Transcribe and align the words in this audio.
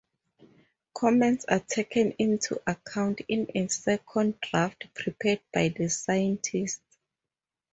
Comments 0.95 1.45
are 1.45 1.59
taken 1.59 2.13
into 2.13 2.59
account 2.65 3.21
in 3.27 3.45
a 3.53 3.67
second 3.67 4.41
draft 4.41 4.87
prepared 4.95 5.41
by 5.53 5.67
the 5.69 5.89
scientists. 5.89 6.97